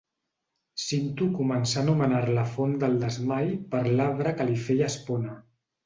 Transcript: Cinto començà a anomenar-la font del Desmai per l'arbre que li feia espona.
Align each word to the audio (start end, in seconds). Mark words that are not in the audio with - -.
Cinto 0.83 1.27
començà 1.41 1.77
a 1.79 1.85
anomenar-la 1.85 2.47
font 2.55 2.75
del 2.85 2.99
Desmai 3.05 3.55
per 3.77 3.87
l'arbre 3.93 4.37
que 4.41 4.53
li 4.53 4.61
feia 4.69 4.93
espona. 4.95 5.43